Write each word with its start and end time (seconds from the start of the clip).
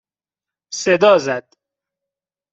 صدا 0.73 1.17
زد 1.17 1.53